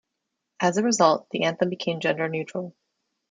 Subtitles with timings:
[0.59, 2.73] As a result, the anthem became gender-neutral.